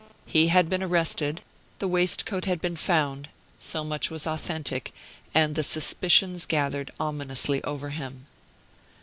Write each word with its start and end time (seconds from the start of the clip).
He 0.25 0.47
had 0.47 0.67
been 0.67 0.81
arrested; 0.81 1.41
the 1.77 1.87
waistcoat 1.87 2.45
had 2.45 2.59
been 2.59 2.75
found: 2.75 3.29
so 3.59 3.83
much 3.83 4.09
was 4.09 4.25
authentic; 4.25 4.95
and 5.35 5.53
the 5.53 5.61
suspicions 5.63 6.47
gathered 6.47 6.89
ominously 6.99 7.63
over 7.63 7.89
him. 7.89 8.25